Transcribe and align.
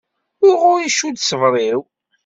Uɣur 0.47 0.79
icudd 0.83 1.17
ṣṣber-iw. 1.23 1.81